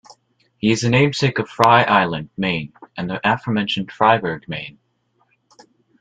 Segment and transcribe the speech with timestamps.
[0.57, 4.79] He is the namesake of Frye Island, Maine, and the aforementioned Fryeburg, Maine.